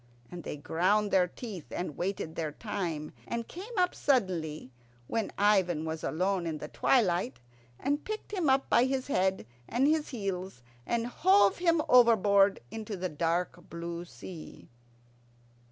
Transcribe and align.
And 0.31 0.43
they 0.43 0.57
ground 0.57 1.11
their 1.11 1.27
teeth, 1.27 1.67
and 1.69 1.95
waited 1.95 2.33
their 2.33 2.51
time, 2.51 3.13
and 3.27 3.47
came 3.47 3.77
up 3.77 3.93
suddenly, 3.93 4.71
when 5.05 5.31
Ivan 5.37 5.85
was 5.85 6.03
alone 6.03 6.47
in 6.47 6.57
the 6.57 6.69
twilight, 6.69 7.39
and 7.79 8.03
picked 8.03 8.31
him 8.33 8.49
up 8.49 8.67
by 8.67 8.85
his 8.85 9.05
head 9.09 9.45
and 9.69 9.85
his 9.87 10.09
heels, 10.09 10.63
and 10.87 11.05
hove 11.05 11.59
him 11.59 11.83
overboard 11.87 12.61
into 12.71 12.97
the 12.97 13.09
dark 13.09 13.69
blue 13.69 14.03
sea. 14.03 14.69